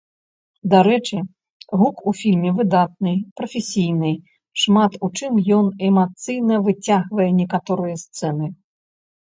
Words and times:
Дарэчы, 0.71 1.17
гук 1.81 1.97
у 2.11 2.13
фільме 2.21 2.51
выдатны, 2.61 3.13
прафесійны, 3.41 4.11
шмат 4.63 4.99
у 5.09 5.13
чым 5.21 5.33
ён 5.61 5.65
эмацыйна 5.91 6.55
выцягвае 6.73 7.29
некаторыя 7.39 7.95
сцэны. 8.09 8.47